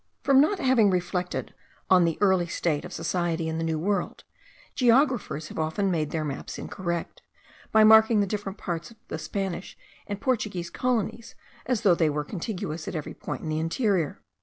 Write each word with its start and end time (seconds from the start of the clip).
From 0.23 0.41
not 0.41 0.57
having 0.57 0.89
reflected 0.89 1.53
on 1.87 2.05
the 2.05 2.17
early 2.21 2.47
state 2.47 2.85
of 2.85 2.91
society 2.91 3.47
in 3.47 3.59
the 3.59 3.63
New 3.63 3.77
World, 3.77 4.23
geographers 4.73 5.49
have 5.49 5.59
often 5.59 5.91
made 5.91 6.09
their 6.09 6.25
maps 6.25 6.57
incorrect, 6.57 7.21
by 7.71 7.83
marking 7.83 8.19
the 8.19 8.25
different 8.25 8.57
parts 8.57 8.89
of 8.89 8.97
the 9.09 9.19
Spanish 9.19 9.77
and 10.07 10.19
Portuguese 10.19 10.71
colonies, 10.71 11.35
as 11.67 11.81
though 11.81 11.93
they 11.93 12.09
were 12.09 12.23
contiguous 12.23 12.87
at 12.87 12.95
every 12.95 13.13
point 13.13 13.43
in 13.43 13.49
the 13.49 13.59
interior. 13.59 14.23